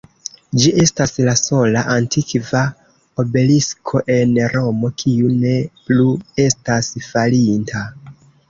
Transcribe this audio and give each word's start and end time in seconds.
Ĝi 0.61 0.69
estas 0.83 1.11
la 1.27 1.33
sola 1.41 1.83
antikva 1.95 2.61
obelisko 3.25 4.03
en 4.15 4.33
Romo, 4.57 4.93
kiu 5.05 5.31
ne 5.45 5.55
plu 5.91 6.09
estas 6.49 6.95
falinta. 7.13 7.89